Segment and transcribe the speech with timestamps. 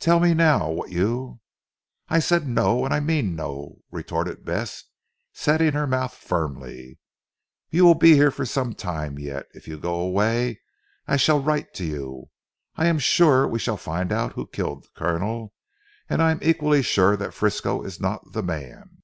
[0.00, 1.38] Tell me now what you"
[2.08, 4.82] "I said no and I mean no," retorted Bess
[5.32, 6.98] setting her mouth firmly.
[7.70, 9.46] "You will be here for some time yet.
[9.52, 10.62] If you go away
[11.06, 12.24] I shall write to you.
[12.74, 15.52] I am sure we shall find out who killed the Colonel,
[16.10, 19.02] and I am equally sure that Frisco is not the man."